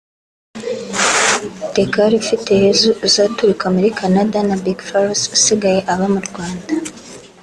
Degaule 1.73 2.15
Ufiteyezu 2.23 2.89
uzaturuka 3.07 3.65
muri 3.75 3.89
Canada 3.99 4.39
na 4.47 4.55
Big 4.63 4.77
Farious 4.87 5.21
usigaye 5.35 5.79
aba 5.93 6.07
mu 6.13 6.21
Rwanda 6.27 6.67